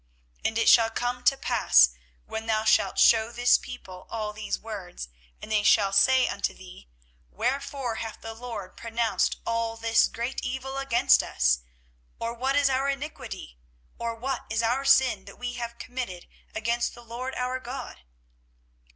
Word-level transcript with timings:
24:016:010 0.37 0.47
And 0.47 0.57
it 0.57 0.67
shall 0.69 0.89
come 0.89 1.23
to 1.23 1.37
pass, 1.37 1.89
when 2.25 2.47
thou 2.47 2.63
shalt 2.63 2.97
shew 2.97 3.31
this 3.31 3.59
people 3.59 4.07
all 4.09 4.33
these 4.33 4.57
words, 4.57 5.09
and 5.39 5.51
they 5.51 5.61
shall 5.61 5.93
say 5.93 6.27
unto 6.27 6.55
thee, 6.55 6.89
Wherefore 7.29 7.97
hath 8.01 8.19
the 8.19 8.33
LORD 8.33 8.75
pronounced 8.75 9.35
all 9.45 9.77
this 9.77 10.07
great 10.07 10.43
evil 10.43 10.79
against 10.79 11.21
us? 11.21 11.59
or 12.19 12.33
what 12.33 12.55
is 12.55 12.67
our 12.67 12.89
iniquity? 12.89 13.59
or 13.99 14.15
what 14.15 14.43
is 14.49 14.63
our 14.63 14.85
sin 14.85 15.25
that 15.25 15.37
we 15.37 15.53
have 15.53 15.77
committed 15.77 16.27
against 16.55 16.95
the 16.95 17.03
LORD 17.03 17.35
our 17.35 17.59
God? 17.59 18.01